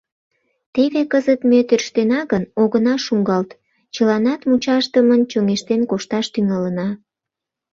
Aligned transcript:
Теве 0.73 1.01
кызыт 1.11 1.41
ме 1.49 1.59
тӧрштена 1.69 2.21
гын, 2.31 2.43
огына 2.61 2.95
шуҥгалт, 3.05 3.49
чыланат 3.93 4.41
мучашдымын 4.49 5.21
чоҥештен 5.31 5.81
кошташ 5.89 6.25
тӱҥалына». 6.33 6.89